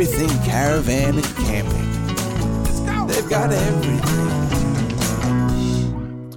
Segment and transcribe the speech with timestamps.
[0.00, 3.06] Everything caravan and camping.
[3.08, 3.98] They've got everything.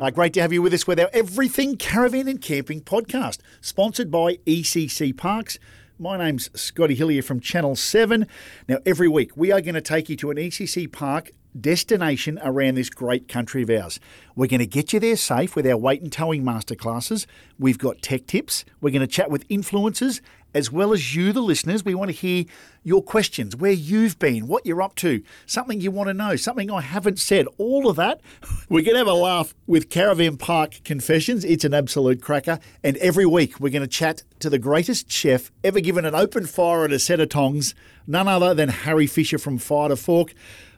[0.02, 4.10] Uh, great to have you with us with our Everything Caravan and Camping podcast, sponsored
[4.10, 5.60] by ECC Parks.
[6.00, 8.26] My name's Scotty Hillier from Channel 7.
[8.68, 12.76] Now, every week we are going to take you to an ECC park destination around
[12.76, 14.00] this great country of ours.
[14.36, 17.28] We're going to get you there safe with our weight and towing masterclasses.
[17.60, 18.66] We've got tech tips.
[18.80, 20.22] We're going to chat with influencers
[20.54, 21.86] as well as you, the listeners.
[21.86, 22.46] We want to hear
[22.84, 26.72] your questions, where you've been, what you're up to, something you want to know, something
[26.72, 28.22] I haven't said, all of that.
[28.70, 31.46] We're going to have a laugh with Caravan Park Confessions.
[31.46, 32.60] It's an absolute cracker.
[32.84, 36.46] And every week we're going to chat to the greatest chef ever given an open
[36.46, 37.76] fire at a set of tongs,
[38.08, 40.34] none other than Harry Fisher from Fire to Fork.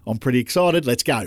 [0.06, 0.86] I'm pretty excited.
[0.86, 1.24] Let's go.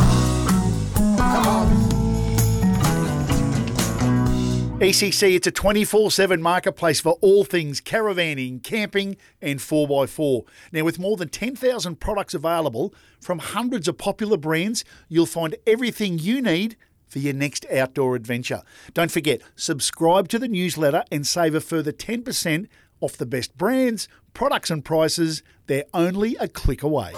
[4.77, 10.43] ECC, it's a 24 7 marketplace for all things caravanning, camping, and 4x4.
[10.71, 16.19] Now, with more than 10,000 products available from hundreds of popular brands, you'll find everything
[16.19, 18.61] you need for your next outdoor adventure.
[18.93, 22.69] Don't forget, subscribe to the newsletter and save a further 10%
[23.01, 25.43] off the best brands, products, and prices.
[25.69, 27.15] They're only a click away.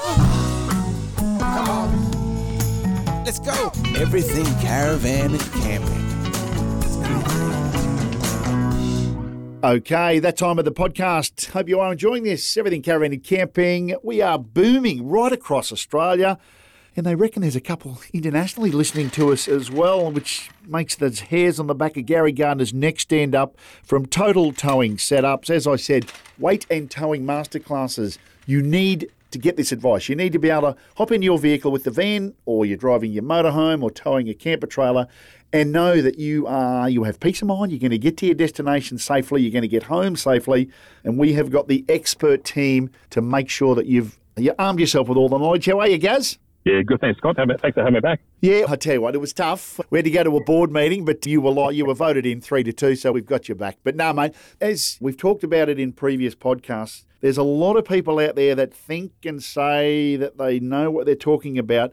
[3.25, 3.73] Let's go.
[3.97, 5.98] Everything caravan and camping.
[9.65, 11.51] Okay, that time of the podcast.
[11.51, 12.57] Hope you are enjoying this.
[12.57, 13.97] Everything caravan camping.
[14.05, 16.39] We are booming right across Australia.
[16.97, 21.11] And they reckon there's a couple internationally listening to us as well, which makes the
[21.11, 25.51] hairs on the back of Garry Gardner's neck stand up from total towing setups.
[25.51, 28.19] As I said, weight and towing masterclasses.
[28.47, 30.09] You need to get this advice.
[30.09, 32.79] You need to be able to hop in your vehicle with the van, or you're
[32.79, 35.07] driving your motorhome, or towing a camper trailer,
[35.53, 37.73] and know that you are you have peace of mind.
[37.73, 39.43] You're going to get to your destination safely.
[39.43, 40.71] You're going to get home safely,
[41.05, 45.09] and we have got the expert team to make sure that you've you armed yourself
[45.09, 45.67] with all the knowledge.
[45.67, 46.39] How are you, Gaz?
[46.65, 47.01] Yeah, good.
[47.01, 47.37] Thanks, Scott.
[47.37, 48.21] Thanks for having me back.
[48.43, 49.81] Yeah, I tell you what, it was tough.
[49.91, 52.27] We had to go to a board meeting, but you were like, you were voted
[52.27, 53.79] in three to two, so we've got you back.
[53.85, 57.87] But no, mate, as we've talked about it in previous podcasts, there's a lot of
[57.87, 61.93] people out there that think and say that they know what they're talking about.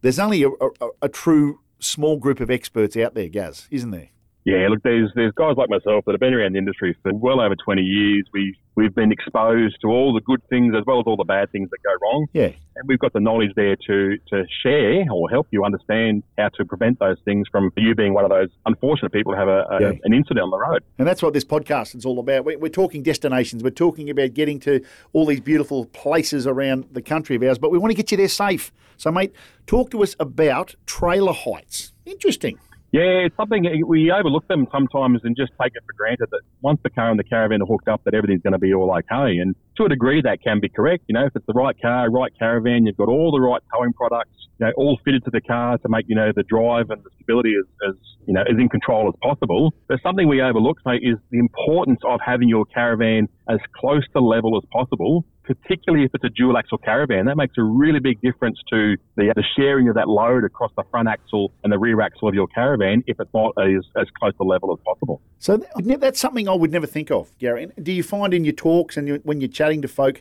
[0.00, 4.10] There's only a, a, a true small group of experts out there, Gaz, isn't there?
[4.46, 7.40] Yeah, look, there's there's guys like myself that have been around the industry for well
[7.40, 8.24] over 20 years.
[8.32, 11.50] We we've been exposed to all the good things as well as all the bad
[11.50, 12.26] things that go wrong.
[12.32, 12.50] Yeah.
[12.76, 16.64] And we've got the knowledge there to to share or help you understand how to
[16.64, 19.80] prevent those things from you being one of those unfortunate people who have a, a
[19.80, 19.92] Yeah.
[20.04, 20.84] an incident on the road.
[20.98, 22.44] And that's what this podcast is all about.
[22.44, 23.64] We- We're talking destinations.
[23.64, 24.80] We're talking about getting to
[25.12, 28.16] all these beautiful places around the country of ours, but we want to get you
[28.16, 28.72] there safe.
[28.96, 29.32] So, mate,
[29.66, 31.92] talk to us about trailer heights.
[32.06, 32.58] Interesting.
[32.96, 36.80] Yeah, it's something we overlook them sometimes and just take it for granted that once
[36.82, 39.36] the car and the caravan are hooked up, that everything's going to be all okay.
[39.36, 41.04] And to a degree, that can be correct.
[41.06, 43.92] You know, if it's the right car, right caravan, you've got all the right towing
[43.92, 47.04] products, you know, all fitted to the car to make you know the drive and
[47.04, 47.94] the stability as, as
[48.26, 49.74] you know as in control as possible.
[49.88, 54.22] But something we overlook, mate, is the importance of having your caravan as close to
[54.22, 55.26] level as possible.
[55.46, 59.32] Particularly if it's a dual axle caravan, that makes a really big difference to the,
[59.34, 62.48] the sharing of that load across the front axle and the rear axle of your
[62.48, 65.20] caravan if it's not as, as close to level as possible.
[65.38, 67.68] So that's something I would never think of, Garry.
[67.80, 70.20] Do you find in your talks and you, when you're chatting to folk,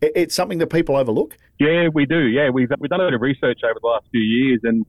[0.00, 1.36] it's something that people overlook?
[1.58, 2.26] Yeah, we do.
[2.26, 4.84] Yeah, we've we've done a bit of research over the last few years, and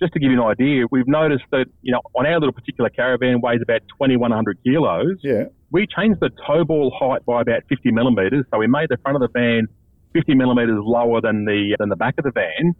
[0.00, 2.90] just to give you an idea, we've noticed that you know on our little particular
[2.90, 5.16] caravan weighs about 2,100 kilos.
[5.22, 5.44] Yeah.
[5.70, 9.16] We changed the tow ball height by about 50 millimeters, so we made the front
[9.16, 9.66] of the van
[10.12, 12.74] 50 millimeters lower than the than the back of the van.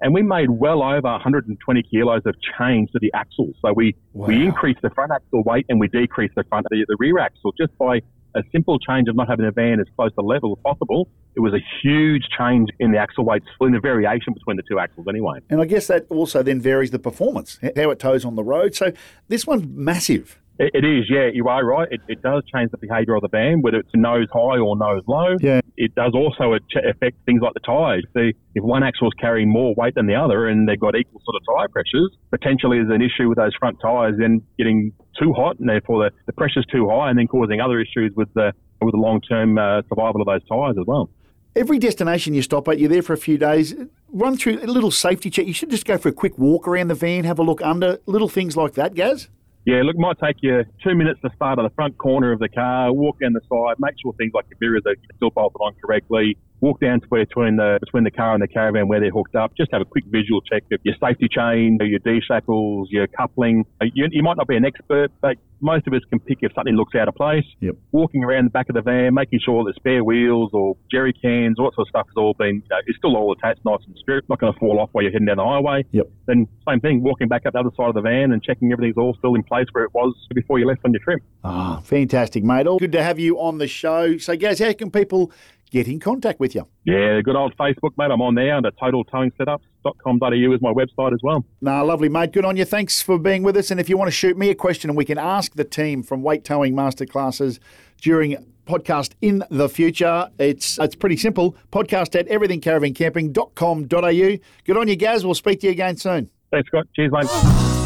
[0.00, 3.52] And we made well over 120 kilos of change to the axle.
[3.64, 4.26] So we, Wow.
[4.26, 7.52] we increased the front axle weight and we decreased the front the, the rear axle
[7.56, 8.00] just by
[8.34, 11.08] a simple change of not having a van as close to level as possible.
[11.34, 14.78] It was a huge change in the axle weights, in the variation between the two
[14.78, 15.38] axles anyway.
[15.50, 18.74] And I guess that also then varies the performance, how it tows on the road.
[18.74, 18.92] So
[19.28, 20.38] this one's massive.
[20.62, 21.88] It, is, yeah, you are right.
[21.90, 25.02] It, it does change the behaviour of the van, whether it's nose high or nose
[25.08, 25.34] low.
[25.40, 25.60] Yeah.
[25.76, 28.04] It does also affect things like the tyres.
[28.14, 31.20] The, if one axle is carrying more weight than the other and they've got equal
[31.24, 35.32] sort of tyre pressures, potentially there's an issue with those front tyres then getting too
[35.32, 38.52] hot and therefore the, the pressure's too high and then causing other issues with the,
[38.80, 41.10] with the long-term uh, survival of those tyres as well.
[41.56, 43.74] Every destination you stop at, you're there for a few days.
[44.12, 45.46] Run through a little safety check.
[45.46, 47.98] You should just go for a quick walk around the van, have a look under,
[48.06, 49.28] little things like that, Gaz.
[49.64, 52.40] Yeah, look, it might take you two minutes to start at the front corner of
[52.40, 55.56] the car, walk down the side, make sure things like your mirrors are still bolted
[55.60, 56.36] on correctly.
[56.62, 59.34] Walk down to where between the between the car and the caravan where they're hooked
[59.36, 59.54] up.
[59.56, 63.66] Just have a quick visual check of your safety chain, your D shackles, your coupling.
[63.80, 66.52] Uh, You, you might not be an expert, but most of us can pick if
[66.54, 67.44] something looks out of place.
[67.60, 67.76] Yep.
[67.92, 71.58] Walking around the back of the van, making sure that spare wheels or jerry cans,
[71.58, 73.78] all that sort of stuff has all been, you know, it's still all attached nice
[73.86, 75.84] and straight, not going to fall off while you're heading down the highway.
[75.92, 76.08] Yep.
[76.26, 78.96] Then same thing, walking back up the other side of the van and checking everything's
[78.96, 81.22] all still in place where it was before you left on your trip.
[81.44, 82.66] Ah, fantastic, mate.
[82.66, 84.16] All good to have you on the show.
[84.18, 85.30] So, Gaz, how can people
[85.72, 86.68] get in contact with you?
[86.84, 88.10] Yeah, good old Facebook, mate.
[88.12, 91.44] I'm on there under totaltowingsetups.com.au is my website as well.
[91.60, 92.32] Nah, lovely, mate.
[92.32, 92.64] Good on you.
[92.64, 93.72] Thanks for being with us.
[93.72, 96.04] And if you want to shoot me a question and we can ask the team
[96.04, 97.58] from Weight Towing Masterclasses
[98.00, 98.36] during
[98.66, 101.56] podcast in the future, it's it's pretty simple.
[101.72, 104.38] Podcast at everythingcaravancamping.com.au.
[104.64, 105.24] Good on you, Gaz.
[105.24, 106.30] We'll speak to you again soon.
[106.50, 106.86] Thanks, Scott.
[106.94, 107.28] Cheers, mate.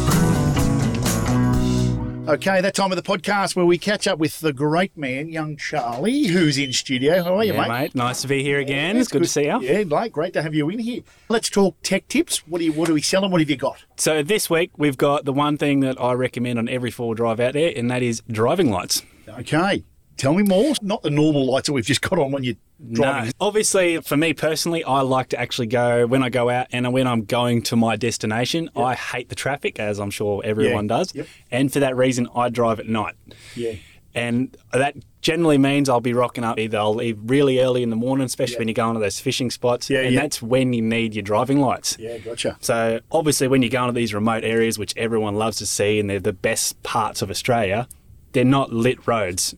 [2.27, 5.55] Okay, that time of the podcast where we catch up with the great man, young
[5.55, 7.23] Charlie, who's in studio.
[7.23, 7.69] How are you, Yeah, mate?
[7.69, 7.95] mate.
[7.95, 8.97] Nice to be here again.
[8.97, 9.61] it's good, to see you.
[9.61, 10.11] Yeah, mate.
[10.11, 11.03] Great to have you in here.
[11.29, 12.39] Let's talk tech tips.
[12.47, 13.31] What do you what are we selling?
[13.31, 13.77] What have you got?
[13.95, 17.39] So this week we've got the one thing that I recommend on every four drive
[17.39, 19.03] out there, and that is driving lights.
[19.29, 19.85] Okay.
[20.17, 20.73] Tell me more.
[20.81, 22.55] Not the normal lights that we've just got on when you're
[22.91, 23.25] driving.
[23.27, 26.91] No, obviously for me personally, I like to actually go when I go out and
[26.91, 28.69] when I'm going to my destination.
[28.75, 30.97] I hate the traffic, as I'm sure everyone Yeah.
[30.97, 31.27] does, Yep.
[31.51, 33.13] and for that reason, I drive at night.
[33.55, 33.73] Yeah.
[34.15, 37.95] And that generally means I'll be rocking up either I'll leave really early in the
[37.95, 38.59] morning, especially Yeah.
[38.59, 40.21] when you're going to those fishing spots, Yeah, and yeah.
[40.21, 41.97] that's when you need your driving lights.
[41.99, 42.57] Yeah, gotcha.
[42.59, 46.09] So obviously, when you're going to these remote areas, which everyone loves to see, and
[46.09, 47.87] they're the best parts of Australia,
[48.33, 49.55] they're not lit roads.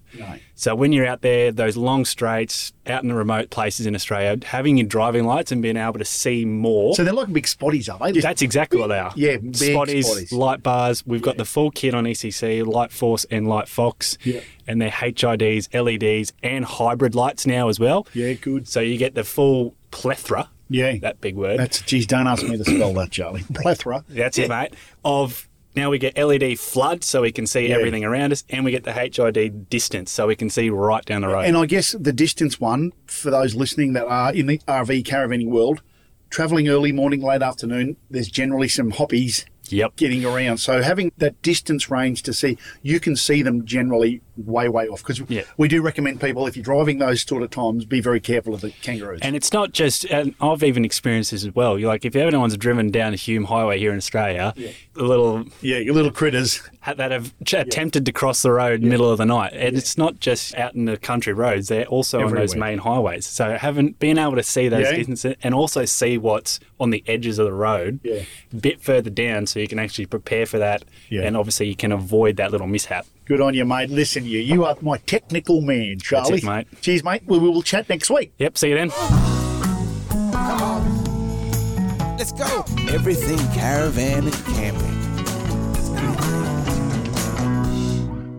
[0.56, 4.38] So when you're out there, those long straights, out in the remote places in Australia,
[4.46, 6.96] having your driving lights and being able to see more.
[6.96, 8.20] So they're like big spotties, are they?
[8.20, 9.14] That's exactly what they are.
[9.16, 10.32] Yeah, big spotties, spotties.
[10.34, 11.06] light bars.
[11.06, 14.42] We've got the full kit on ECC, Lightforce and Lightfox, Yeah.
[14.68, 18.06] and they're HIDs, LEDs, and hybrid lights now as well.
[18.14, 18.68] yeah, good.
[18.68, 20.50] So you get the full plethora.
[20.72, 20.98] Yeah.
[21.02, 21.58] That big word.
[21.58, 23.44] That's geez, don't ask me to spell that, Charlie.
[23.56, 24.04] Plethora.
[24.08, 24.76] That's it, mate.
[25.04, 27.76] Of now we get LED flood so we can see Yeah.
[27.76, 31.22] everything around us, and we get the HID distance so we can see right down
[31.22, 31.46] the road.
[31.46, 35.50] And I guess the distance one, for those listening that are in the RV caravanning
[35.50, 35.82] world,
[36.30, 39.96] travelling early morning, late afternoon, there's generally some hoppies yep.
[39.96, 40.58] getting around.
[40.58, 45.00] So having that distance range to see, you can see them generally way, way off.
[45.04, 45.44] Because Yeah.
[45.58, 48.62] we do recommend people, if you're driving those sort of times, be very careful of
[48.62, 49.20] the kangaroos.
[49.22, 51.78] And it's not just, and I've even experienced this as well.
[51.78, 54.54] You're like, if anyone's driven down a Hume Highway here in Australia,
[54.94, 56.62] the little yeah, your little critters.
[56.96, 60.20] that have ch- attempted to cross the road middle of the night, and it's not
[60.20, 63.26] just out in the country roads; they're also on those main highways.
[63.28, 64.96] So having been able to see those Yeah.
[64.96, 68.22] distances and also see what's on the edges of the road, Yeah.
[68.54, 71.24] a bit further down, so you can actually prepare for that, Yeah.
[71.24, 73.06] and obviously you can avoid that little mishap.
[73.30, 73.92] Good on you, mate.
[73.92, 76.40] Listen, you, you are my technical man, Charlie.
[76.40, 76.68] it, mate.
[76.82, 77.22] Cheers, mate.
[77.28, 78.34] We, we will chat next week.
[78.40, 78.58] Yep.
[78.58, 78.90] See you then.
[78.90, 82.18] Come on.
[82.18, 82.66] Let's go.
[82.90, 84.90] Everything caravan and camping.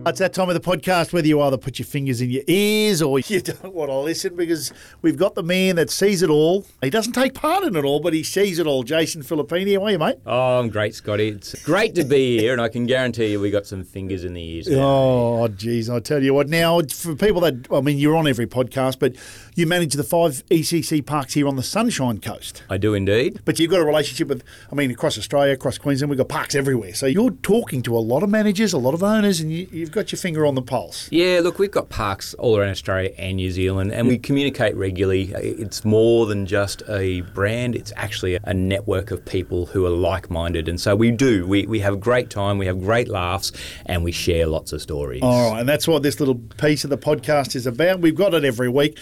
[0.03, 3.03] It's that time of the podcast, whether you either put your fingers in your ears
[3.03, 6.65] or you don't want to listen, because we've got the man that sees it all.
[6.81, 8.81] He doesn't take part in it all, but he sees it all.
[8.81, 10.15] Jason Filippini, how are you, mate?
[10.25, 11.29] Oh, I'm great, Scotty.
[11.29, 14.33] It's great to be here, and I can guarantee you we got some fingers in
[14.33, 14.67] the ears.
[14.67, 14.79] now.
[14.81, 16.49] Oh, geez, I tell you what.
[16.49, 19.15] Now, for people that, I mean, you're on every podcast, but
[19.53, 22.63] you manage the five ECC parks here on the Sunshine Coast.
[22.71, 23.39] I do indeed.
[23.45, 26.55] But you've got a relationship with, I mean, across Australia, across Queensland, we've got parks
[26.55, 26.95] everywhere.
[26.95, 29.90] So you're talking to a lot of managers, a lot of owners, and you, you've
[29.91, 31.07] got your finger on the pulse.
[31.11, 34.23] Yeah, look, we've got parks all around Australia and New Zealand, and we mm.
[34.23, 35.31] communicate regularly.
[35.33, 40.29] It's more than just a brand, it's actually a network of people who are like
[40.29, 40.67] minded.
[40.67, 41.45] And so we do.
[41.45, 43.51] We, we have a great time, we have great laughs,
[43.85, 45.21] and we share lots of stories.
[45.21, 47.99] All right, and that's what this little piece of the podcast is about.
[47.99, 48.97] We've got it every week.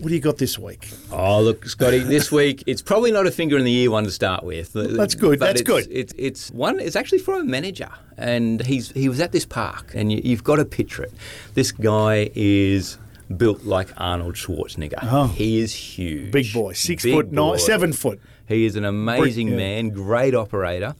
[0.00, 0.88] What do you got this week?
[1.12, 4.10] Oh, look, Scotty, this week it's probably not a finger in the ear one to
[4.10, 4.72] start with.
[4.72, 5.86] That's good, that's it's, good.
[5.90, 6.80] It's, it's one.
[6.80, 10.42] It's actually from a manager, and he's he was at this park, and you, you've
[10.42, 11.12] got to picture it.
[11.52, 12.96] This guy is
[13.36, 15.00] built like Arnold Schwarzenegger.
[15.02, 15.26] Oh.
[15.26, 18.20] He is huge, Big boy, six Big foot nine, seven foot.
[18.48, 19.56] He is an amazing yeah.
[19.56, 20.94] man, great operator.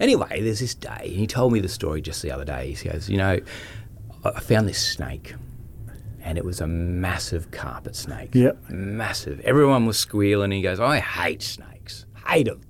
[0.00, 2.72] Anyway, there's this day, and he told me the story just the other day.
[2.72, 3.38] He goes, you know,
[4.24, 5.34] I found this snake
[6.24, 8.34] and it was a massive carpet snake.
[8.34, 8.70] Yep.
[8.70, 9.40] Massive.
[9.40, 10.50] Everyone was squealing.
[10.50, 12.06] He goes, I hate snakes.
[12.26, 12.60] Hate them.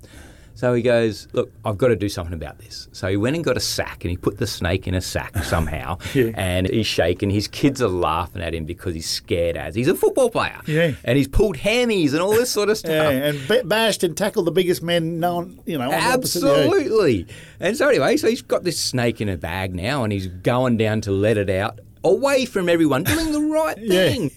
[0.57, 2.87] So he goes, Look, I've got to do something about this.
[2.93, 5.35] So he went and got a sack and he put the snake in a sack
[5.43, 5.97] somehow.
[6.13, 6.31] Yeah.
[6.35, 7.29] And he's shaking.
[7.29, 10.57] His kids are laughing at him because he's scared as he's a football player.
[10.65, 10.93] Yeah.
[11.03, 12.91] And he's pulled hammies and all this sort of stuff.
[12.91, 15.85] Yeah, and ba- bashed and tackled the biggest men known, you know.
[15.85, 16.53] on the opposite- yeah.
[16.53, 17.27] Absolutely.
[17.59, 20.77] And so anyway, so he's got this snake in a bag now, and he's going
[20.77, 24.09] down to let it out away from everyone, doing the right Yeah.
[24.09, 24.31] thing.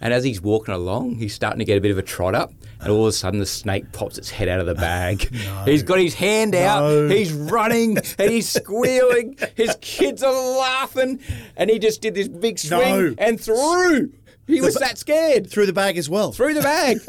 [0.00, 2.52] And as he's walking along, he's starting to get a bit of a trot up,
[2.80, 5.28] and all of a sudden the snake pops its head out of the bag.
[5.64, 7.08] He's got his hand out, No.
[7.08, 9.36] he's running, and he's squealing.
[9.56, 11.18] His kids are laughing,
[11.56, 13.14] and he just did this big swing No.
[13.18, 14.12] and threw.
[14.46, 15.50] He was that scared.
[15.50, 16.30] Through the bag as well.
[16.32, 16.98] Through the bag.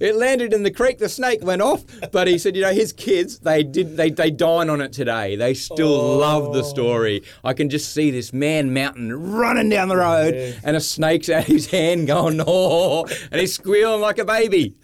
[0.00, 0.98] It landed in the creek.
[0.98, 4.30] The snake went off, but he said, "You know, his kids they did they they
[4.30, 5.36] dine on it today.
[5.36, 6.18] They still oh.
[6.18, 7.22] love the story.
[7.42, 10.34] I can just see this man mountain running down the road,
[10.64, 14.74] and a snake's out his hand going oh, and he's squealing like a baby.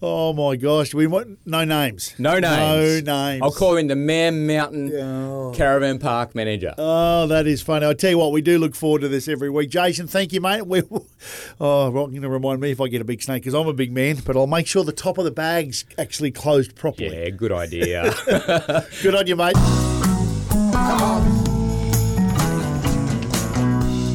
[0.00, 2.14] Oh my gosh, we want no names.
[2.18, 3.04] No names.
[3.04, 3.42] No names.
[3.42, 5.52] I'll call him the Man Mountain oh.
[5.56, 6.72] Caravan Park Manager.
[6.78, 7.84] Oh, that is funny.
[7.84, 9.70] I tell you what, we do look forward to this every week.
[9.70, 10.62] Jason, thank you, mate.
[10.68, 10.82] We,
[11.60, 13.72] oh, Rock, going to remind me if I get a big snake because I'm a
[13.72, 17.16] big man, but I'll make sure the top of the bag's actually closed properly.
[17.16, 18.14] yeah, good idea.
[19.02, 19.56] Good on you, mate.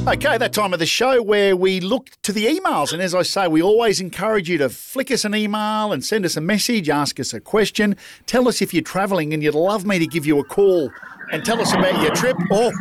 [0.06, 2.92] Okay, that time of the show where we look to the emails.
[2.92, 6.26] And as I say, we always encourage you to flick us an email and send
[6.26, 7.96] us a message, ask us a question,
[8.26, 10.92] tell us if you're travelling and you'd love me to give you a call
[11.32, 12.38] and tell us about your trip.
[12.52, 12.72] Oh,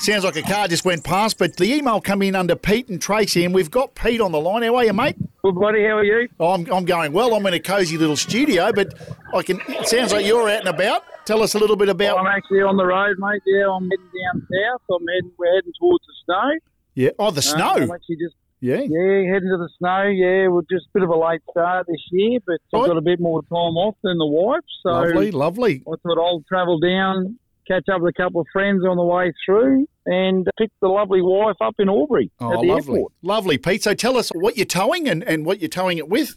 [0.00, 3.00] sounds like a car just went past, but the email come in under Pete and
[3.00, 4.62] Tracey, and we've got Pete on the line.
[4.62, 5.16] How are you, mate?
[5.42, 6.28] Good buddy, how are you?
[6.40, 7.34] Oh, I'm, I'm going well.
[7.34, 8.94] I'm in a cosy little studio, but
[9.34, 9.60] I can.
[9.68, 11.02] It sounds like you're out and about.
[11.26, 12.18] Tell us a little bit about.
[12.18, 13.42] I'm actually on the road, mate.
[13.46, 14.82] Yeah, I'm heading down south.
[14.90, 15.30] I'm heading.
[15.38, 16.50] We're heading towards the snow.
[16.94, 17.10] Yeah.
[17.18, 17.74] Oh, the Uh, snow.
[17.84, 18.76] I'm actually just yeah.
[18.80, 20.02] yeah heading to the snow.
[20.04, 22.88] Yeah, we're just a bit of a late start this year, but I've Right.
[22.88, 24.64] got a bit more time off than the wife.
[24.82, 25.82] So Lovely, lovely.
[25.86, 27.38] I thought I'll travel down,
[27.68, 31.20] catch up with a couple of friends on the way through, and pick the lovely
[31.22, 32.94] wife up in Albury Oh, at the lovely.
[32.96, 33.12] airport.
[33.22, 33.82] Lovely, Pete.
[33.82, 36.36] So tell us what you're towing and, and what you're towing it with.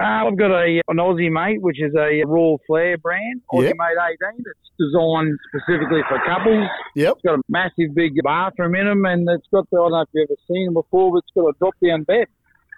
[0.00, 3.76] Uh, I've got a an Aussie mate, which is a Royal Flair brand, Aussie Yep.
[3.78, 4.44] Mate 18.
[4.46, 6.68] It's designed specifically for couples.
[6.94, 7.12] Yep.
[7.14, 10.00] It's got a massive big bathroom in them, and it's got the, I don't know
[10.02, 12.26] if you've ever seen them before, but it's got a drop down bed.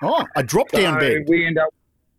[0.02, 1.24] Oh, a drop down so bed.
[1.28, 1.68] We end up,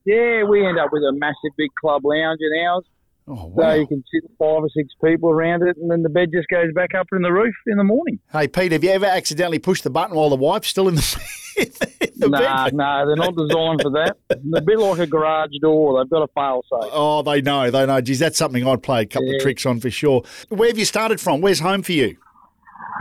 [0.06, 2.84] yeah, we end up with a massive big club lounge in ours.
[3.28, 6.30] Oh, So you can sit five or six people around it, and then the bed
[6.34, 8.20] just goes back up in the roof in the morning.
[8.32, 11.22] Hey, Pete, have you ever accidentally pushed the button while the wife's still in the,
[11.58, 12.74] in the Nah, bed?
[12.76, 14.18] nah, they're not designed for that.
[14.30, 16.02] They're a bit like a garage door.
[16.04, 16.90] They've got a fail safe.
[16.94, 17.70] Oh, they know.
[17.72, 18.02] They know.
[18.02, 20.24] Geez, that's something I'd play a couple of tricks on for sure.
[20.50, 21.42] Where have you started from?
[21.42, 22.18] Where's home for you?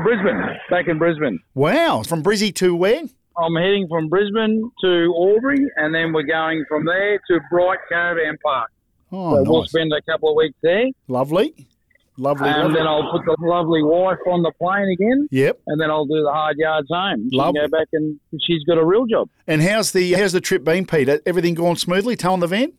[0.05, 1.41] Brisbane, back in Brisbane.
[1.55, 2.03] Wow.
[2.03, 3.03] From Brizzy to where?
[3.39, 8.37] I'm heading from Brisbane to Albury, and then we're going from there to Bright Caravan
[8.45, 8.71] Park.
[9.13, 11.67] Oh, so we'll spend a couple of weeks there, Lovely.
[12.17, 12.49] Lovely.
[12.49, 12.75] and lovely.
[12.77, 15.61] then I'll put the lovely wife on the plane again, Yep.
[15.69, 17.29] and then I'll do the hard yards home.
[17.33, 17.61] Lovely.
[17.63, 19.29] go back and she's got a real job.
[19.47, 21.21] And how's the how's the trip been, Peter?
[21.25, 22.17] Everything going smoothly?
[22.17, 22.73] Towing the van?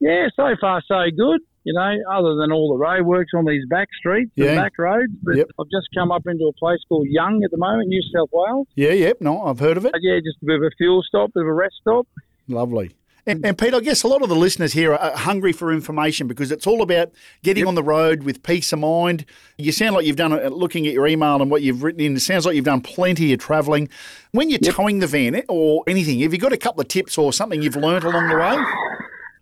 [0.00, 1.40] Yeah, so far so good.
[1.66, 4.48] You know, other than all the roadworks on these back streets Yeah.
[4.48, 5.10] and back roads.
[5.22, 5.46] But Yep.
[5.58, 8.66] I've just come up into a place called Young at the moment, New South Wales.
[8.76, 9.22] Yeah, yep.
[9.22, 9.92] No, I've heard of it.
[9.92, 12.06] But yeah, just a bit of a fuel stop, bit of a rest stop.
[12.48, 12.90] Lovely.
[13.26, 16.28] And, and Pete, I guess a lot of the listeners here are hungry for information
[16.28, 17.10] because it's all about
[17.42, 19.24] getting on the road with peace of mind.
[19.56, 22.16] You sound like you've done it, looking at your email and what you've written in,
[22.16, 23.88] it sounds like you've done plenty of travelling.
[24.32, 27.16] When you're towing the van eh, or anything, have you got a couple of tips
[27.16, 28.62] or something you've learnt along the way?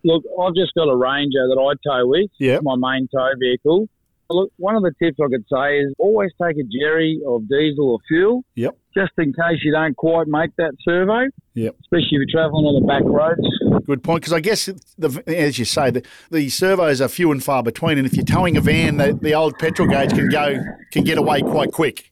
[0.05, 2.29] Look, I've just got a Ranger that I tow with.
[2.39, 2.61] Yep.
[2.63, 3.87] My main tow vehicle.
[4.29, 7.91] Look, one of the tips I could say is always take a jerry of diesel
[7.91, 8.77] or fuel, Yep.
[8.95, 11.75] Just in case you don't quite make that servo, Yep.
[11.81, 13.85] especially if you're travelling on the back roads.
[13.85, 14.21] Good point.
[14.21, 14.65] Because I guess,
[14.97, 17.97] the, as you say, the, the servos are few and far between.
[17.97, 20.57] And if you're towing a van, the, the old petrol gauge can go
[20.91, 22.11] can get away quite quick.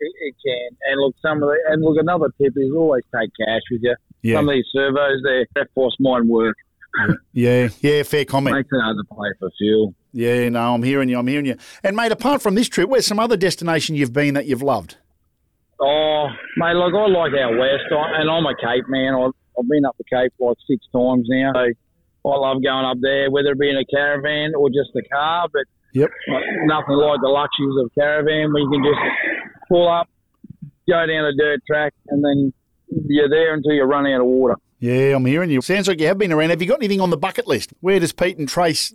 [0.00, 0.76] It, it can.
[0.90, 3.96] And look, some of the, and look, another tip is always take cash with you.
[4.22, 4.36] Yeah.
[4.36, 6.56] Some of these servos, they're that force mine work.
[7.32, 7.68] Yeah.
[7.80, 8.02] Yeah.
[8.02, 8.56] Fair comment.
[8.56, 9.94] Makes to pay for fuel.
[10.12, 11.18] Yeah, no, I'm hearing you.
[11.18, 11.56] I'm hearing you.
[11.84, 14.96] And mate, apart from this trip, where's some other destination you've been that you've loved?
[15.80, 19.14] Oh, mate, look, I like our west, I- and I'm a Cape man.
[19.14, 21.52] I've, I've been up the Cape like six times now.
[21.54, 25.02] So I love going up there, whether it be in a caravan or just a
[25.08, 25.48] car.
[25.52, 26.10] But Yep.
[26.66, 29.00] nothing like the luxuries of a caravan where you can just
[29.68, 30.06] pull up,
[30.88, 32.52] go down a dirt track, and then
[33.06, 34.56] you're there until you run out of water.
[34.80, 35.60] Yeah, I'm hearing you.
[35.62, 36.50] Sounds like you have been around.
[36.50, 37.72] Have you got anything on the bucket list?
[37.80, 38.94] Where does Pete and Trace?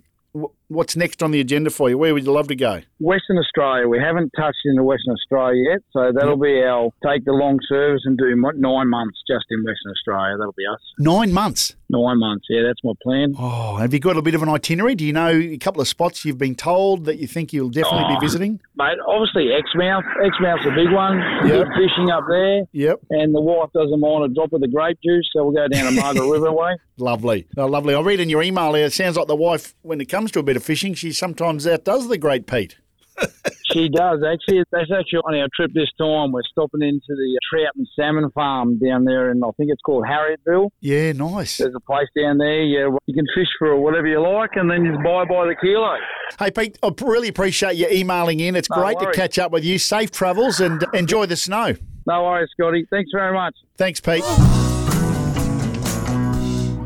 [0.74, 1.96] Wh- What's next on the agenda for you?
[1.96, 2.82] Where would you love to go?
[3.00, 7.32] Western Australia, we haven't touched into Western Australia yet, so that'll be our take the
[7.32, 10.36] long service and do nine months just in Western Australia.
[10.38, 10.80] That'll be us.
[10.98, 11.74] Nine months.
[11.90, 13.34] Nine months, yeah, that's my plan.
[13.38, 14.94] Oh, have you got a bit of an itinerary?
[14.94, 18.06] Do you know a couple of spots you've been told that you think you'll definitely
[18.08, 18.18] Oh.
[18.20, 18.58] be visiting?
[18.76, 20.04] Mate, obviously Exmouth.
[20.24, 21.18] Exmouth's a big one.
[21.18, 21.48] Yep.
[21.48, 22.62] Good fishing up there.
[22.72, 23.00] Yep.
[23.10, 25.92] And the wife doesn't mind a drop of the grape juice, so we'll go down
[25.94, 26.76] to Margaret River way.
[26.96, 27.46] Lovely.
[27.56, 27.92] Oh, lovely.
[27.94, 30.38] I read in your email there, it sounds like the wife, when it comes to
[30.38, 32.78] a bit of fishing, she sometimes outdoes the great Pete.
[33.72, 34.62] She does actually.
[34.70, 36.30] That's actually on our trip this time.
[36.30, 40.04] We're stopping into the trout and salmon farm down there, and I think it's called
[40.04, 40.68] Harrietville.
[40.80, 41.56] Yeah, nice.
[41.58, 42.62] There's a place down there.
[42.62, 45.96] Yeah, you can fish for whatever you like, and then you buy by the kilo.
[46.38, 48.54] Hey, Pete, I really appreciate you emailing in.
[48.54, 49.78] It's No great to catch up with you.
[49.78, 51.74] Safe travels and enjoy the snow.
[52.06, 52.86] No worries, Scotty.
[52.90, 53.54] Thanks very much.
[53.76, 54.22] Thanks, Pete.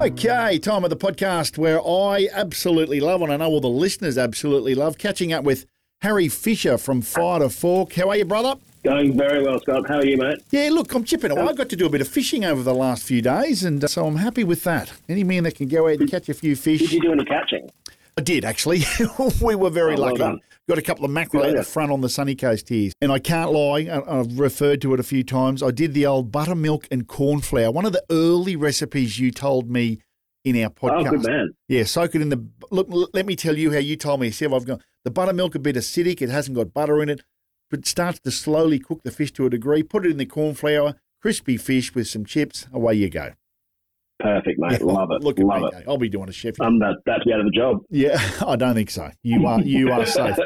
[0.00, 4.17] Okay, time of the podcast where I absolutely love, and I know all the listeners
[4.17, 5.67] absolutely love, catching up with
[6.02, 7.95] Harry Fisher from Fire to Fork.
[7.95, 8.55] How are you, brother?
[8.85, 9.88] Going very well, Scott.
[9.88, 10.38] How are you, mate?
[10.52, 11.43] Yeah, look, I'm chipping away.
[11.43, 13.88] I got to do a bit of fishing over the last few days, and uh,
[13.88, 14.93] so I'm happy with that.
[15.09, 16.78] Any man that can go out and catch a few fish.
[16.78, 17.69] Did you do any catching?
[18.19, 18.83] I did, actually.
[19.41, 20.19] we were very Oh, lucky.
[20.19, 20.41] done.
[20.69, 22.91] Got a couple of mackerel out the front on the sunny coast here.
[23.01, 25.63] And I can't lie, I've referred to it a few times.
[25.63, 29.71] I did the old buttermilk and corn flour, one of the early recipes you told
[29.71, 30.01] me
[30.45, 31.07] in our podcast.
[31.07, 31.51] Oh, good man.
[31.69, 32.45] Yeah, soak it in the.
[32.73, 34.33] Look, let me tell you how you told me.
[34.33, 36.21] See if I've got the buttermilk a bit acidic.
[36.21, 37.21] It hasn't got butter in it,
[37.71, 39.85] but starts to slowly cook the fish to a degree.
[39.85, 42.67] Put it in the corn flour, crispy fish with some chips.
[42.73, 43.35] Away you go.
[44.21, 44.73] Perfect, mate.
[44.81, 45.23] Yeah, Love it.
[45.23, 45.79] Look at Love me.
[45.79, 45.85] it.
[45.87, 46.61] I'll be doing a chef.
[46.61, 46.95] I'm to
[47.25, 47.79] be out of the job.
[47.91, 49.11] yeah, I don't think so.
[49.23, 50.37] You are you are safe.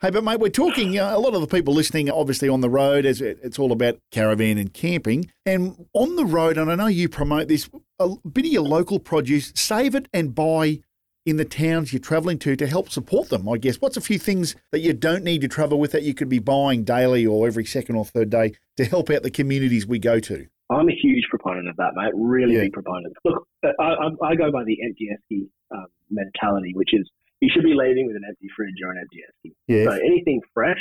[0.00, 0.98] Hey, but mate, we're talking.
[0.98, 3.72] Uh, a lot of the people listening, are obviously on the road, as it's all
[3.72, 6.56] about caravan and camping, and on the road.
[6.58, 7.68] And I know you promote this.
[7.98, 10.80] A bit of your local produce, save it and buy
[11.24, 13.48] in the towns you're travelling to to help support them.
[13.48, 13.76] I guess.
[13.80, 16.38] What's a few things that you don't need to travel with that you could be
[16.38, 20.20] buying daily or every second or third day to help out the communities we go
[20.20, 20.46] to?
[20.70, 22.12] I'm a huge proponent of that, mate.
[22.14, 22.62] Really Yeah.
[22.62, 23.14] big proponent.
[23.24, 27.08] Look, I, I, I go by the empty esky um, mentality, which is
[27.40, 29.52] you should be leaving with an empty fridge or an empty esky.
[29.84, 30.80] So anything fresh,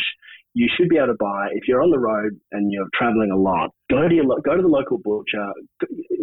[0.54, 1.50] you should be able to buy.
[1.52, 4.62] If you're on the road and you're traveling a lot, go to your go to
[4.62, 5.46] the local butcher.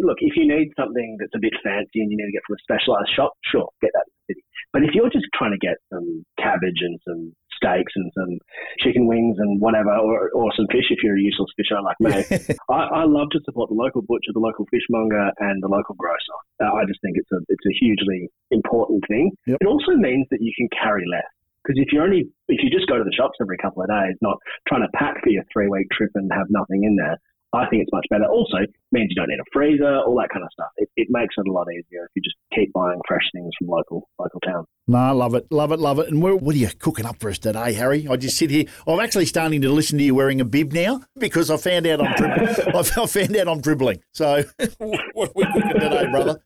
[0.01, 2.55] Look, if you need something that's a bit fancy and you need to get from
[2.57, 4.43] a specialized shop, sure, get that in the city.
[4.73, 8.35] But if you're just trying to get some cabbage and some steaks and some
[8.83, 12.11] chicken wings and whatever, or, or some fish if you're a useless fisher like me,
[12.69, 16.35] I, I love to support the local butcher, the local fishmonger, and the local grocer.
[16.59, 19.31] Uh, I just think it's a it's a hugely important thing.
[19.47, 19.57] Yep.
[19.61, 21.31] It also means that you can carry less
[21.63, 24.15] because if you only if you just go to the shops every couple of days,
[24.21, 27.17] not trying to pack for your three week trip and have nothing in there.
[27.53, 28.25] I think it's much better.
[28.25, 28.57] Also,
[28.91, 30.69] means you don't need a freezer, all that kind of stuff.
[30.77, 33.67] It, it makes it a lot easier if you just keep buying fresh things from
[33.67, 34.65] local local towns.
[34.87, 36.09] No, I love it, love it, love it.
[36.09, 38.07] And what are you cooking up for us today, Harry?
[38.09, 38.65] I just sit here.
[38.87, 42.01] I'm actually starting to listen to you wearing a bib now because I found out
[42.01, 42.47] I'm dribbling.
[42.75, 43.99] I found out I'm dribbling.
[44.13, 44.43] So,
[44.79, 46.43] what are we cooking today, brother?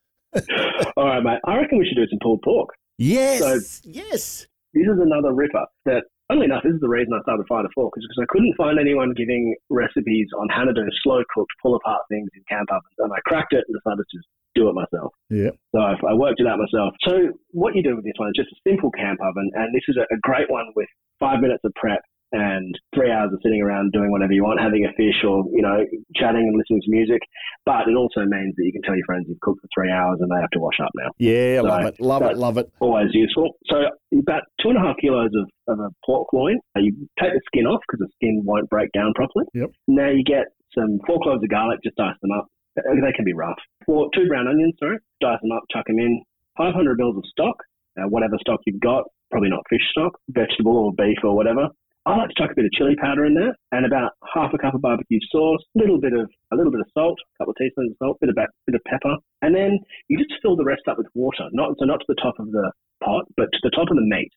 [0.97, 1.39] all right, mate.
[1.45, 2.69] I reckon we should do some pulled pork.
[2.97, 4.47] Yes, yes.
[4.73, 7.69] this is another ripper that, funnily enough, this is the reason I started Fire to
[7.73, 11.51] Fork, is because I couldn't find anyone giving recipes on how to do slow cooked,
[11.61, 12.97] pull apart things in camp ovens.
[12.99, 15.13] And I cracked it and decided to just do it myself.
[15.29, 15.51] Yeah.
[15.73, 16.93] So I, I worked it out myself.
[17.07, 19.85] So what you do with this one is just a simple camp oven, and this
[19.87, 23.61] is a, a great one with five minutes of prep and three hours of sitting
[23.61, 25.85] around doing whatever you want, having a fish or, you know,
[26.15, 27.21] chatting and listening to music.
[27.65, 30.19] But it also means that you can tell your friends you've cooked for three hours
[30.19, 32.67] and they have to wash up now Yeah, So, love it, love it, love it.
[32.79, 33.55] always useful.
[33.71, 33.77] So
[34.19, 36.59] about two and a half kilos of, of a pork loin.
[36.75, 39.45] Uh, You take the skin off because the skin won't break down properly.
[39.53, 39.69] Yep.
[39.87, 42.47] Now you get some four cloves of garlic, just dice them up.
[42.77, 43.57] Uh, They can be rough.
[43.85, 46.21] Four, two brown onions, sorry, dice them up, chuck them in.
[46.57, 47.55] 500 mils of stock,
[47.99, 51.67] uh, whatever stock you've got, probably not fish stock, vegetable or beef or whatever.
[52.07, 54.57] I like to chuck a bit of chili powder in there and about half a
[54.57, 57.51] cup of barbecue sauce, a little bit of a little bit of salt, a couple
[57.51, 60.63] of teaspoons of salt, bit of bit of pepper, and then you just fill the
[60.63, 61.43] rest up with water.
[61.51, 62.71] Not so not to the top of the
[63.03, 64.31] pot, but to the top of the meat.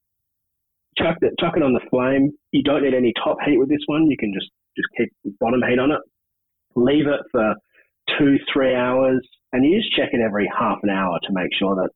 [0.98, 2.32] Chuck it, chuck it on the flame.
[2.50, 4.10] You don't need any top heat with this one.
[4.10, 6.00] You can just just keep bottom heat on it.
[6.74, 7.54] Leave it for
[8.18, 11.76] two three hours, and you just check it every half an hour to make sure
[11.76, 11.90] that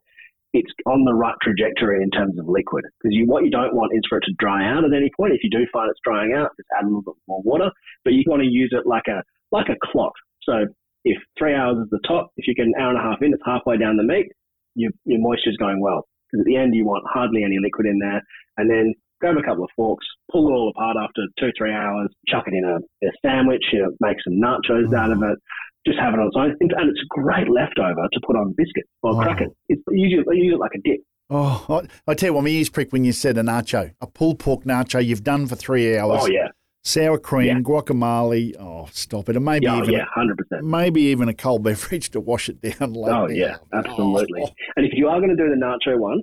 [0.55, 2.85] it's on the right trajectory in terms of liquid.
[3.03, 5.35] Because you, what you don't want is for it to dry out at any point.
[5.35, 7.71] If you do find it's drying out, just add a little bit more water.
[8.05, 10.13] But you want to use it like a like a clock.
[10.43, 10.67] So
[11.05, 13.35] if three hours is the top, if you get an hour and a half in,
[13.35, 14.31] it's halfway down the meat.
[14.77, 16.07] Your your moisture is going well.
[16.31, 18.23] Because at the end you want hardly any liquid in there,
[18.57, 22.09] and then grab a couple of forks, pull it all apart after two three hours,
[22.29, 25.39] chuck it in a, a sandwich, you know, make some nachos out of it.
[25.87, 28.89] Just have it on its own, and it's a great leftover to put on biscuits
[29.03, 29.21] or Oh.
[29.23, 29.51] crackers.
[29.69, 31.01] It's use it, use it like a dip.
[31.31, 31.65] Oh,
[32.07, 34.39] I, I tell you what, my ears prick when you said a nacho, a pulled
[34.39, 35.05] pork nacho.
[35.05, 36.21] You've done for three hours.
[36.23, 36.49] Oh yeah,
[36.85, 37.61] Sour cream, Yeah.
[37.61, 38.55] guacamole.
[38.59, 39.37] Oh, stop it.
[39.37, 40.65] And maybe oh, even yeah, hundred percent.
[40.67, 43.15] maybe even a cold beverage to wash it down later.
[43.17, 44.43] Oh yeah, absolutely.
[44.43, 46.21] Oh, And if you are going to do the nacho one,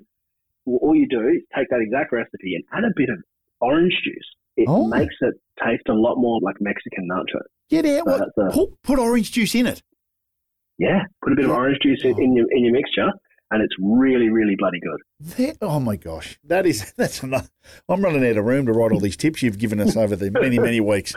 [0.65, 3.17] all you do is take that exact recipe and add a bit of
[3.59, 4.25] orange juice.
[4.57, 4.87] It Oh.
[4.87, 5.33] makes it
[5.63, 7.39] taste a lot more like Mexican nacho.
[7.69, 8.29] Get out.
[8.35, 9.81] So a- Put, orange juice in it.
[10.77, 13.07] Yeah, put a bit of orange juice in, in your in your mixture,
[13.51, 14.99] and it's really, really bloody good.
[15.37, 17.49] That- oh my gosh, that is that's enough.
[17.87, 20.31] I'm running out of room to write all these tips you've given us over the
[20.31, 21.13] many many weeks,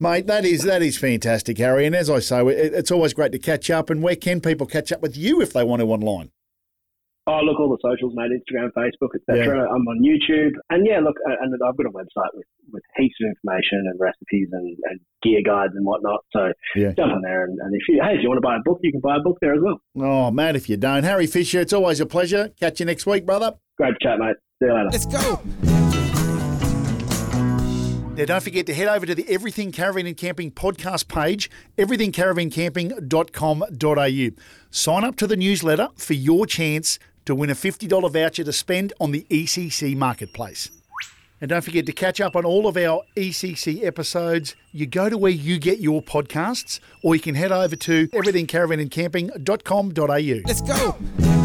[0.00, 0.26] mate.
[0.26, 1.84] That is that is fantastic, Harry.
[1.86, 3.90] And as I say, it, it's always great to catch up.
[3.90, 6.30] And where can people catch up with you if they want to online?
[7.28, 9.62] Oh, look, all the socials, mate, Instagram, Facebook, etc.
[9.70, 10.54] I'm on YouTube.
[10.70, 14.00] And yeah, look, uh, and I've got a website with, with heaps of information and
[14.00, 16.18] recipes and, and gear guides and whatnot.
[16.32, 16.90] So Yeah.
[16.96, 17.44] jump on there.
[17.44, 19.18] And, and if you, hey, if you want to buy a book, you can buy
[19.18, 19.78] a book there as well.
[19.98, 22.48] Oh, man, if you don't, Harry Fisher, it's always a pleasure.
[22.58, 23.54] Catch you next week, brother.
[23.78, 24.34] Great chat, mate.
[24.60, 24.88] See you later.
[24.90, 25.40] Let's go.
[28.14, 34.42] Now, don't forget to head over to the Everything Caravan and Camping podcast page, everythingcaravancamping.com.au.
[34.70, 38.92] Sign up to the newsletter for your chance to win a $50 voucher to spend
[39.00, 40.70] on the ECC marketplace.
[41.40, 44.54] And don't forget to catch up on all of our ECC episodes.
[44.70, 50.42] You go to where you get your podcasts, or you can head over to everythingcaravanandcamping.com.au.
[50.46, 51.41] Let's go.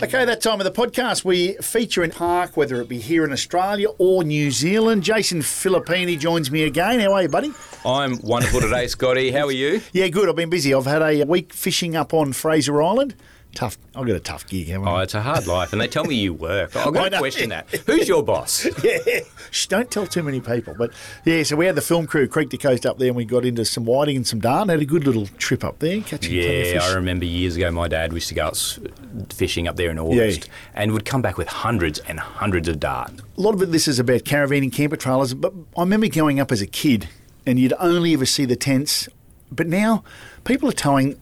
[0.00, 3.32] Okay, that time of the podcast, we feature in park, whether it be here in
[3.32, 5.02] Australia or New Zealand.
[5.02, 7.00] Jason Filippini joins me again.
[7.00, 7.52] How are you, buddy?
[7.84, 9.32] I'm wonderful today, Scotty.
[9.32, 9.80] How are you?
[9.92, 10.28] Yeah, good.
[10.28, 10.72] I've been busy.
[10.72, 13.16] I've had a week fishing up on Fraser Island.
[13.54, 13.76] Tough.
[13.96, 15.02] I've got a tough gig, haven't Oh, I?
[15.02, 16.76] it's a hard life, and they tell me you work.
[16.76, 17.08] I'm I going know.
[17.10, 17.68] to question that.
[17.86, 18.66] Who's your boss?
[18.84, 18.98] yeah.
[19.50, 20.74] Shh, don't tell too many people.
[20.78, 20.92] But
[21.24, 23.44] yeah, so we had the film crew creek to coast up there, and we got
[23.44, 24.68] into some whiting and some dart.
[24.68, 26.78] Had a good little trip up there, catching Yeah.
[26.82, 28.78] I remember years ago my dad used to go out
[29.30, 33.10] fishing up there in August and would come back with hundreds and hundreds of dart.
[33.36, 35.34] a lot of it, this is about caravanning, camper trailers.
[35.34, 37.08] But I remember going up as a kid,
[37.46, 39.08] and you'd only ever see the tents.
[39.50, 40.04] But now,
[40.44, 41.18] people are towing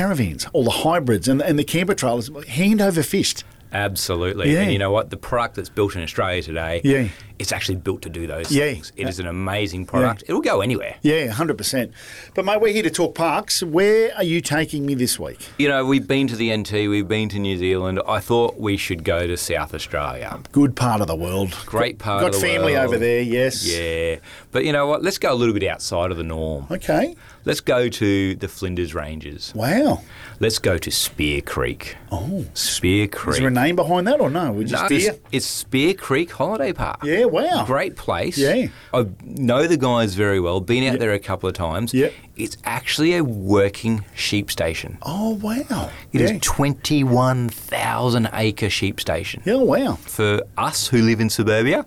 [0.00, 3.44] caravans, all the hybrids and, and the camper trailers, hand over fist.
[3.72, 4.52] Absolutely.
[4.52, 4.60] Yeah.
[4.60, 5.10] And you know what?
[5.10, 7.08] The product that's built in Australia today, Yeah.
[7.38, 8.72] it's actually built to do those Yeah.
[8.72, 8.92] things.
[8.96, 10.22] It is an amazing product.
[10.28, 10.94] It'll go anywhere.
[11.02, 11.90] Yeah, hundred percent.
[12.34, 13.62] But mate, we're here to talk parks.
[13.62, 15.40] Where are you taking me this week?
[15.58, 18.00] You know, we've been to the NT, we've been to New Zealand.
[18.06, 20.38] I thought we should go to South Australia.
[20.52, 21.50] Good part of the world.
[21.66, 22.86] Great part Got of the family world.
[22.86, 23.20] over there.
[23.22, 23.66] Yes.
[23.66, 24.16] Yeah.
[24.52, 25.02] But you know what?
[25.02, 26.66] Let's go a little bit outside of the norm.
[26.70, 27.16] Okay.
[27.46, 29.52] Let's go to the Flinders Ranges.
[29.54, 30.02] Wow.
[30.40, 31.96] Let's go to Spear Creek.
[32.10, 32.44] Oh.
[32.54, 33.34] Spear Creek.
[33.34, 34.50] Is there a name behind that or no?
[34.50, 37.04] We just No, it's, it's Spear Creek Holiday Park.
[37.04, 37.26] Yeah.
[37.26, 37.64] Wow.
[37.64, 38.36] Great place.
[38.36, 38.66] Yeah.
[38.92, 40.60] I know the guys very well.
[40.60, 41.94] Been out there a couple of times.
[41.94, 42.08] Yeah.
[42.36, 44.98] It's actually a working sheep station.
[45.02, 45.92] Oh wow.
[46.12, 46.38] It is yeah.
[46.42, 49.40] 21,000 acre sheep station.
[49.44, 49.54] Yeah.
[49.54, 49.94] Wow.
[49.94, 51.86] For us who live in suburbia,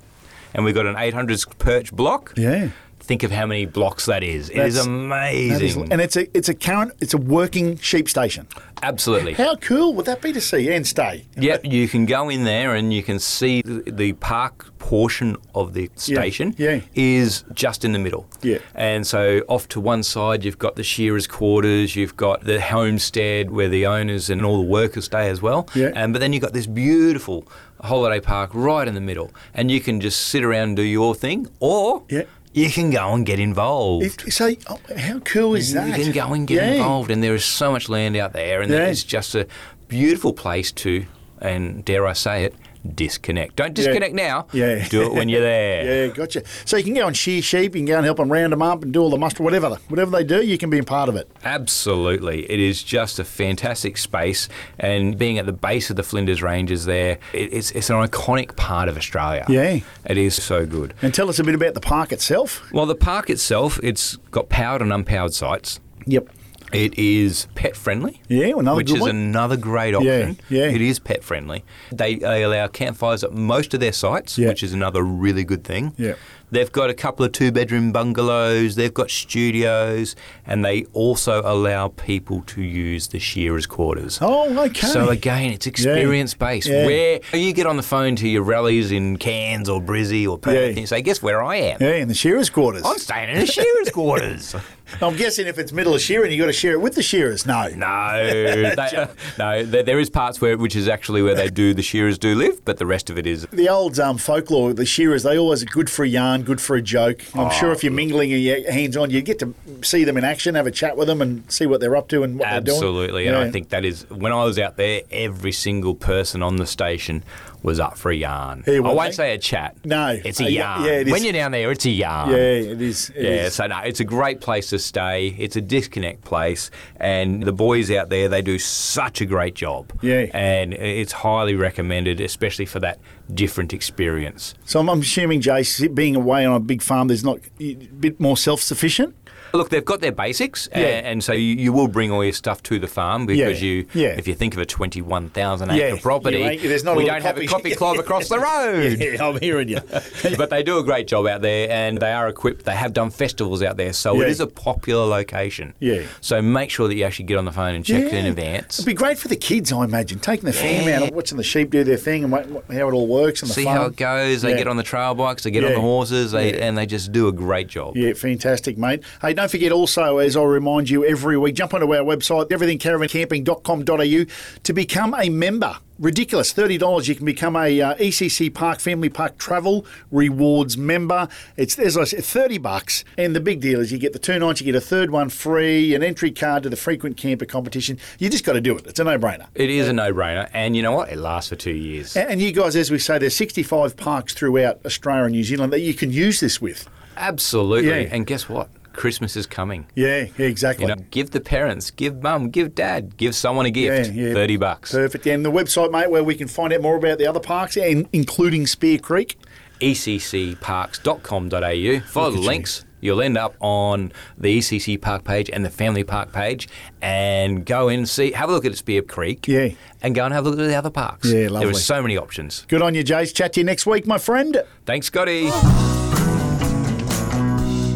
[0.53, 2.33] and we've got an 800 perch block.
[2.37, 2.69] Yeah.
[3.09, 4.51] Think of how many blocks that is.
[4.51, 5.67] It is That's- amazing.
[5.67, 8.45] Is, and it's a it's a current it's a working sheep station.
[8.83, 9.33] Absolutely.
[9.33, 11.25] How cool would that be to see and stay?
[11.35, 15.73] Yep, you can go in there and you can see the, the park portion of
[15.73, 16.81] the station yeah.
[16.93, 18.27] is just in the middle.
[18.43, 18.59] Yeah.
[18.75, 23.49] And so off to one side you've got the shearers' quarters, you've got the homestead
[23.49, 25.67] where the owners and all the workers stay as well.
[25.73, 25.91] Yeah.
[25.95, 27.47] And but then you've got this beautiful
[27.81, 31.15] holiday park right in the middle, and you can just sit around and do your
[31.15, 32.23] thing, or Yeah.
[32.53, 34.05] You can go and get involved.
[34.05, 35.97] If, so, oh, how cool is that?
[35.97, 36.71] You can go and get Yeah.
[36.73, 38.87] involved, and there is so much land out there, and Yeah.
[38.87, 39.47] it's just a
[39.87, 41.05] beautiful place to,
[41.41, 42.55] and dare I say it,
[42.95, 43.55] disconnect.
[43.55, 44.47] Don't disconnect now.
[44.53, 44.87] Yeah.
[44.87, 45.79] Do it when you're there.
[45.89, 46.43] Yeah, gotcha.
[46.65, 48.61] So you can go and shear sheep, you can go and help them round them
[48.61, 51.09] up and do all the muster, whatever, whatever they do, you can be a part
[51.09, 51.29] of it.
[51.43, 52.49] Absolutely.
[52.49, 56.85] It is just a fantastic space, and being at the base of the Flinders Ranges
[56.85, 59.45] there, it, it's, it's an iconic part of Australia.
[59.49, 59.79] Yeah.
[60.05, 60.93] It is so good.
[61.01, 62.71] And tell us a bit about the park itself.
[62.71, 65.79] Well, the park itself, it's got powered and unpowered sites.
[66.05, 66.29] Yep.
[66.71, 68.21] It is pet friendly.
[68.27, 69.09] Yeah, another which is one.
[69.09, 70.37] another great option.
[70.49, 70.65] yeah.
[70.65, 71.63] yeah, It is pet friendly.
[71.91, 74.49] They, they allow campfires at most of their sites, Yeah.
[74.49, 75.93] which is another really good thing.
[75.97, 76.13] Yeah.
[76.51, 80.15] They've got a couple of two bedroom bungalows, they've got studios,
[80.47, 84.17] and they also allow people to use the shearers' quarters.
[84.19, 84.87] Oh, okay.
[84.87, 86.67] So again, it's experience based.
[86.67, 86.85] Yeah.
[86.87, 90.55] Where you get on the phone to your rallies in Cairns or Brizzy or Perth,
[90.55, 90.61] Yeah.
[90.69, 91.77] and you say, "Guess where I am?
[91.81, 92.81] yeah, in the shearers' quarters.
[92.83, 94.55] I'm staying in the shearers' quarters."
[95.01, 97.45] I'm guessing if it's middle of shearing, you got to share it with the shearers.
[97.45, 97.67] No.
[97.69, 99.63] No, they, no.
[99.63, 102.63] There, there is parts where which is actually where they do the shearers do live,
[102.65, 105.67] but the rest of it is The old um, folklore, the shearers, they always are
[105.67, 107.21] good for a yarn, good for a joke.
[107.33, 110.17] I'm Oh, sure if you're mingling and you're hands on, you get to see them
[110.17, 112.49] in action, have a chat with them, and see what they're up to and what
[112.49, 112.75] they're doing.
[112.77, 113.27] absolutely.
[113.27, 113.43] And Yeah.
[113.43, 117.23] I think that is when I was out there, every single person on the station
[117.61, 118.63] was up for a yarn.
[118.65, 119.75] Yeah, I won't say a chat.
[119.83, 120.17] No.
[120.23, 120.83] it's a Uh, yarn.
[120.85, 122.29] yeah, it when you're down there, it's a yarn.
[122.31, 123.09] Yeah, it is.
[123.15, 123.55] it Yeah, is.
[123.55, 125.35] so no, it's a great place to stay.
[125.37, 129.91] It's a disconnect place, and the boys out there they do such a great job.
[130.01, 130.27] Yeah.
[130.33, 132.99] and it's highly recommended, especially for that
[133.33, 134.53] different experience.
[134.65, 138.19] So I'm, I'm assuming, Jace, being away on a big farm, there's not a bit
[138.19, 139.15] more self-sufficient.
[139.53, 140.79] Look, they've got their basics, Yeah.
[140.79, 143.67] and, and so you, you will bring all your stuff to the farm because Yeah.
[143.67, 144.07] you, Yeah.
[144.09, 147.45] if you think of a twenty-one thousand acre property, there's not we don't have a
[147.47, 148.97] coffee- club across the road.
[148.99, 149.79] Yeah, I'm hearing you.
[150.37, 152.65] but they do a great job out there, and they are equipped.
[152.65, 155.73] They have done festivals out there, so it is a popular location.
[155.79, 156.03] Yeah.
[156.21, 158.79] So make sure that you actually get on the phone and check in advance.
[158.79, 161.43] It'd be great for the kids, I imagine, taking the fam out and watching the
[161.43, 163.77] sheep do their thing and how it all works and See farm.
[163.77, 164.41] how it goes.
[164.41, 167.11] They get on the trail bikes, they get on the horses, they, and they just
[167.11, 167.95] do a great job.
[167.97, 169.03] Yeah, fantastic, mate.
[169.21, 174.59] Hey, don't forget also, as I remind you every week, jump onto our website, everythingcaravancamping.com.au,
[174.63, 175.77] to become a member.
[175.97, 177.07] Ridiculous, $30.
[177.07, 181.29] You can become a uh, ECC Park Family Park Travel Rewards member.
[181.55, 183.05] It's, as I said, 30 bucks.
[183.17, 185.29] And the big deal is you get the two nights, you get a third one
[185.29, 187.97] free, an entry card to the frequent camper competition.
[188.17, 188.87] You just got to do it.
[188.87, 189.47] It's a no brainer.
[189.55, 191.11] It is a no-brainer, and you know what?
[191.11, 192.17] It lasts for two years.
[192.17, 195.73] And and you guys, as we say, there's 65 parks throughout Australia and New Zealand
[195.73, 196.89] that you can use this with.
[197.15, 197.89] Absolutely.
[197.89, 198.09] Yeah.
[198.11, 198.69] And guess what?
[198.99, 199.87] Christmas is coming.
[199.95, 200.85] Yeah, yeah exactly.
[200.85, 204.11] You know, give the parents, give mum, give dad, give someone a gift.
[204.11, 204.33] Yeah, yeah.
[204.33, 204.91] Thirty bucks.
[204.91, 205.25] Perfect.
[205.25, 208.09] And the website, mate, where we can find out more about the other parks, and
[208.11, 209.37] including Spear Creek.
[209.79, 211.99] Eccparks.com.au.
[212.07, 212.83] Follow the links.
[212.99, 216.67] You'll end up on the ECC Park page and the Family Park page,
[217.01, 219.69] and go in and see, have a look at Spear Creek, Yeah.
[220.01, 221.31] and go and have a look at the other parks.
[221.31, 221.59] Yeah, lovely.
[221.59, 222.65] There are so many options.
[222.67, 223.33] Good on you, Jace.
[223.33, 224.61] Chat to you next week, my friend.
[224.85, 225.49] Thanks, Scotty.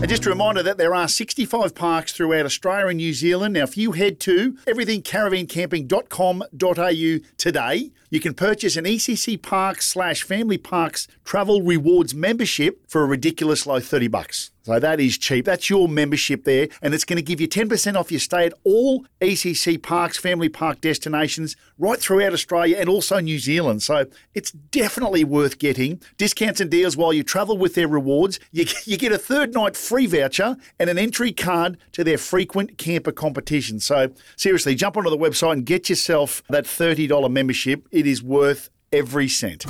[0.04, 3.54] And just a reminder that there are 65 parks throughout Australia and New Zealand.
[3.54, 10.60] Now, if you head to everythingcaravancamping.com.au today, you can purchase an ECC Parks slash Family
[10.60, 14.52] Parks Travel Rewards membership for a ridiculous low 30 bucks.
[14.64, 15.44] So that is cheap.
[15.44, 18.54] That's your membership there, and it's going to give you 10% off your stay at
[18.64, 23.84] all ECC Parks, Family Park destinations right throughout Australia and also New Zealand.
[23.84, 26.02] So it's definitely worth getting.
[26.18, 28.40] Discounts and deals while you travel with their rewards.
[28.52, 32.78] You, you get a third night free voucher and an entry card to their frequent
[32.78, 33.82] camper competition.
[33.82, 37.86] So seriously, jump onto the website and get yourself that $30 membership.
[37.92, 39.66] It is worth every cent.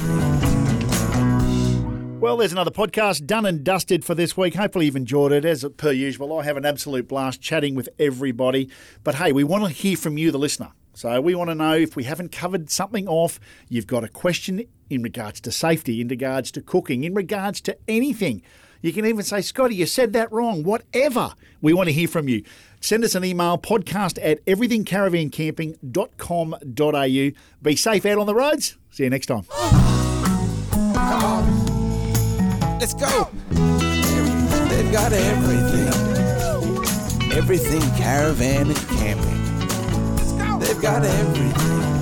[2.24, 4.56] Well, there's another podcast done and dusted for this week.
[4.56, 5.44] Hopefully, you've enjoyed it.
[5.44, 8.70] As per usual, I have an absolute blast chatting with everybody.
[9.04, 10.72] But hey, we want to hear from you, the listener.
[10.94, 14.64] So we want to know if we haven't covered something off, you've got a question
[14.90, 18.42] in regards to safety, in regards to cooking, in regards to anything.
[18.84, 21.34] You can even say, Scotty, you said that wrong, whatever.
[21.62, 22.44] We want to hear from you.
[22.82, 27.32] Send us an email, podcast at everythingcaravancamping.com.au.
[27.62, 28.78] Be safe out on the roads.
[28.92, 29.46] See you next time.
[32.78, 33.30] Let's go.
[34.68, 35.88] They've got everything.
[37.32, 39.40] Everything caravan and camping.
[40.60, 41.93] They've got everything.